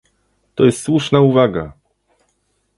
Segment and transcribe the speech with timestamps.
[0.55, 1.73] To jest słuszna uwaga